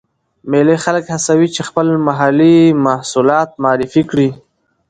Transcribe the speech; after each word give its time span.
مېلې 0.49 0.75
خلک 0.83 1.05
هڅوي، 1.13 1.47
چې 1.55 1.61
خپل 1.67 1.87
محلې 2.07 2.55
محصولات 2.85 3.49
معرفي 3.63 4.03
کړي. 4.11 4.29